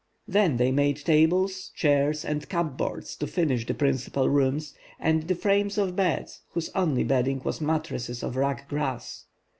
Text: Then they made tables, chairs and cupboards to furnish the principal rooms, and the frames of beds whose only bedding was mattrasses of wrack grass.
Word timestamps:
Then 0.27 0.57
they 0.57 0.71
made 0.71 0.97
tables, 1.05 1.69
chairs 1.75 2.25
and 2.25 2.49
cupboards 2.49 3.15
to 3.17 3.27
furnish 3.27 3.67
the 3.67 3.75
principal 3.75 4.27
rooms, 4.29 4.73
and 4.99 5.21
the 5.27 5.35
frames 5.35 5.77
of 5.77 5.95
beds 5.95 6.41
whose 6.53 6.71
only 6.73 7.03
bedding 7.03 7.39
was 7.45 7.61
mattrasses 7.61 8.23
of 8.23 8.35
wrack 8.35 8.67
grass. 8.67 9.25